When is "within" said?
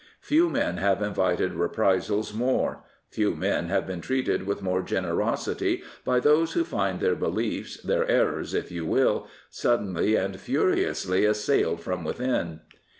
12.03-12.61